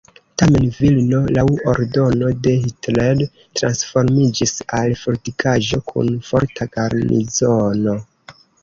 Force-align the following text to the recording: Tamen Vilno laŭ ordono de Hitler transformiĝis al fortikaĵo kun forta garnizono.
Tamen 0.41 0.63
Vilno 0.77 1.19
laŭ 1.37 1.43
ordono 1.73 2.31
de 2.47 2.55
Hitler 2.65 3.23
transformiĝis 3.61 4.57
al 4.81 4.99
fortikaĵo 5.05 5.83
kun 5.93 6.15
forta 6.33 6.73
garnizono. 6.79 8.01